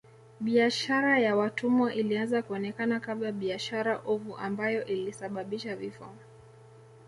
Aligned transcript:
Biashara 0.39 1.19
ya 1.19 1.35
watumwa 1.35 1.93
ilianza 1.93 2.41
kuonekana 2.41 2.99
kama 2.99 3.31
biashara 3.31 4.01
ovu 4.05 4.37
ambayo 4.37 4.85
ilisababisha 4.85 5.75
vifo 5.75 6.09